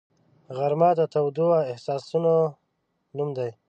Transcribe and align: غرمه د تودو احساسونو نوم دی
غرمه 0.57 0.89
د 0.99 1.01
تودو 1.13 1.47
احساسونو 1.71 2.33
نوم 3.15 3.29
دی 3.37 3.49